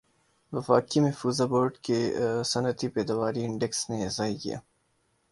وفاقی 0.53 0.99
محفوظہ 0.99 1.43
بورڈ 1.51 1.73
کے 1.85 1.97
صنعتی 2.51 2.87
پیداواری 2.95 3.41
انڈیکس 3.45 3.79
نے 3.89 3.97
ایسا 4.03 4.23
ہی 4.25 4.35
کِیا 4.41 4.57